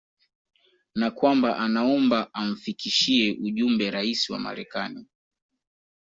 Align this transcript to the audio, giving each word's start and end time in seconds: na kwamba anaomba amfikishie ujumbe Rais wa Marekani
na 0.95 1.11
kwamba 1.11 1.57
anaomba 1.57 2.33
amfikishie 2.33 3.37
ujumbe 3.45 3.91
Rais 3.91 4.29
wa 4.29 4.39
Marekani 4.39 5.07